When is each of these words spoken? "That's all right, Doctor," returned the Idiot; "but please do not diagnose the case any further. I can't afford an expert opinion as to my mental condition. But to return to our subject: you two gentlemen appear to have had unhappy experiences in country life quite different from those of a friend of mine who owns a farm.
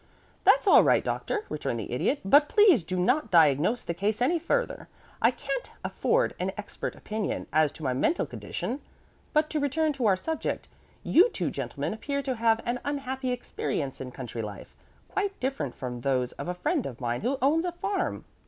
"That's 0.45 0.65
all 0.65 0.83
right, 0.83 1.03
Doctor," 1.03 1.45
returned 1.47 1.79
the 1.79 1.91
Idiot; 1.91 2.21
"but 2.25 2.49
please 2.49 2.83
do 2.83 2.97
not 2.99 3.29
diagnose 3.29 3.83
the 3.83 3.93
case 3.93 4.19
any 4.19 4.39
further. 4.39 4.87
I 5.21 5.29
can't 5.29 5.69
afford 5.83 6.33
an 6.39 6.51
expert 6.57 6.95
opinion 6.95 7.45
as 7.53 7.71
to 7.73 7.83
my 7.83 7.93
mental 7.93 8.25
condition. 8.25 8.81
But 9.31 9.47
to 9.51 9.59
return 9.59 9.93
to 9.93 10.07
our 10.07 10.17
subject: 10.17 10.67
you 11.03 11.29
two 11.29 11.51
gentlemen 11.51 11.93
appear 11.93 12.23
to 12.23 12.37
have 12.37 12.61
had 12.61 12.81
unhappy 12.83 13.29
experiences 13.31 14.01
in 14.01 14.09
country 14.11 14.41
life 14.41 14.73
quite 15.07 15.39
different 15.39 15.75
from 15.75 16.01
those 16.01 16.31
of 16.31 16.47
a 16.47 16.55
friend 16.55 16.87
of 16.87 16.99
mine 16.99 17.21
who 17.21 17.37
owns 17.39 17.63
a 17.63 17.71
farm. 17.71 18.25